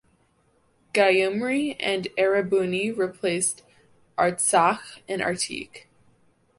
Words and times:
Gyumri 0.95 1.75
and 1.79 2.07
Erebuni 2.17 2.91
replaced 2.91 3.61
Artsakh 4.17 4.97
and 5.07 5.21
Artik. 5.21 5.85